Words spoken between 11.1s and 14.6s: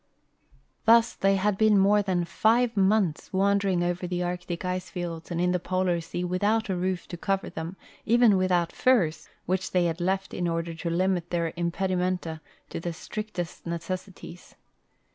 their impedi menta to the strictest necessities.